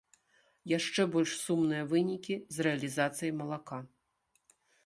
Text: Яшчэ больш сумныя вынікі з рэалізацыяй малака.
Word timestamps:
Яшчэ 0.77 1.01
больш 1.15 1.31
сумныя 1.45 1.83
вынікі 1.93 2.39
з 2.57 2.67
рэалізацыяй 2.69 3.31
малака. 3.43 3.77